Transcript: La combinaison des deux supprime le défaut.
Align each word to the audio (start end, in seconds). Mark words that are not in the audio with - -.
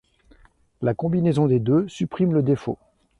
La 0.81 0.95
combinaison 0.95 1.45
des 1.45 1.59
deux 1.59 1.87
supprime 1.87 2.33
le 2.33 2.41
défaut. 2.41 2.79